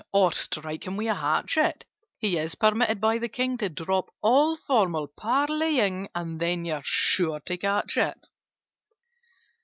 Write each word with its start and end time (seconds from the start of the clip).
Or 0.11 0.33
strike 0.33 0.87
him 0.87 0.97
with 0.97 1.05
a 1.05 1.13
hatchet, 1.13 1.85
He 2.17 2.35
is 2.35 2.55
permitted 2.55 2.99
by 2.99 3.19
the 3.19 3.29
King 3.29 3.59
To 3.59 3.69
drop 3.69 4.09
all 4.23 4.57
formal 4.57 5.05
parleying— 5.09 6.09
And 6.15 6.39
then 6.39 6.65
you're 6.65 6.81
sure 6.83 7.39
to 7.41 7.55
catch 7.55 7.97
it! 7.97 8.27